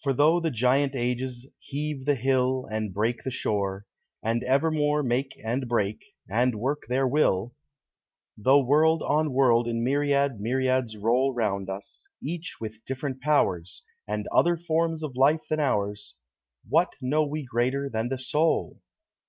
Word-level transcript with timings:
For 0.00 0.12
tho' 0.12 0.38
the 0.38 0.52
Giant 0.52 0.94
Ages 0.94 1.52
heave 1.58 2.04
the 2.04 2.14
hill 2.14 2.68
And 2.70 2.94
break 2.94 3.24
the 3.24 3.32
shore, 3.32 3.84
and 4.22 4.44
evermore 4.44 5.02
Make 5.02 5.34
and 5.44 5.66
break, 5.66 5.98
and 6.30 6.54
work 6.54 6.82
their 6.88 7.04
will; 7.08 7.52
Tho' 8.38 8.62
world 8.62 9.02
on 9.02 9.32
world 9.32 9.66
in 9.66 9.82
myriad 9.82 10.38
myriads 10.40 10.96
roll 10.96 11.34
Round 11.34 11.68
us, 11.68 12.06
each 12.22 12.58
with 12.60 12.84
different 12.84 13.20
powers, 13.22 13.82
And 14.06 14.28
other 14.32 14.56
forms 14.56 15.02
of 15.02 15.16
life 15.16 15.48
than 15.50 15.58
ours, 15.58 16.14
What 16.68 16.92
know 17.00 17.26
we 17.26 17.44
greater 17.44 17.90
than 17.90 18.10
the 18.10 18.18
soul? 18.18 18.82